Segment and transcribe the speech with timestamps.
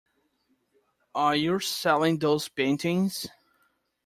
[1.13, 3.27] Are you selling those paintings?